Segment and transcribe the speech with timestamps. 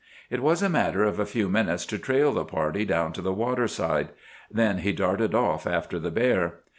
[0.31, 3.31] It was a matter of a few minutes to trail the party down to the
[3.31, 4.09] waterside.
[4.49, 6.61] Then he darted off after the bear.